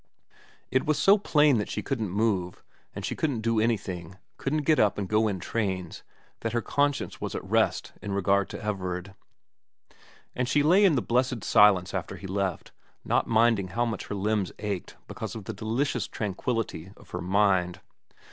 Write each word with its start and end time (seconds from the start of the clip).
It 0.71 0.87
was 0.87 0.97
so 0.97 1.19
plain 1.19 1.59
that 1.59 1.69
she 1.69 1.83
couldn't 1.83 2.09
move, 2.09 2.63
that 2.93 3.05
she 3.05 3.15
couldn't 3.15 3.41
do 3.41 3.59
anything, 3.59 4.17
couldn't 4.37 4.63
get 4.63 4.79
up 4.79 4.97
and 4.97 5.07
go 5.07 5.27
in 5.27 5.39
trains, 5.39 6.01
that 6.39 6.53
her 6.53 6.61
conscience 6.63 7.21
was 7.21 7.35
at 7.35 7.43
rest 7.43 7.91
292 8.01 8.01
VERA 8.01 8.11
in 8.11 8.15
regard 8.15 8.49
to 8.49 8.65
Everard; 8.65 9.15
and 10.35 10.49
she 10.49 10.63
lay 10.63 10.83
in 10.85 10.95
the 10.95 11.03
blessed 11.03 11.43
silence 11.43 11.93
after 11.93 12.15
he 12.15 12.25
left, 12.25 12.71
not 13.05 13.27
minding 13.27 13.67
how 13.67 13.85
much 13.85 14.07
her 14.07 14.15
limbs 14.15 14.51
ached 14.57 14.95
because 15.07 15.35
of 15.35 15.43
the 15.43 15.53
delicious 15.53 16.07
tranquillity 16.07 16.91
of 16.97 17.11
her 17.11 17.21
mind. 17.21 17.79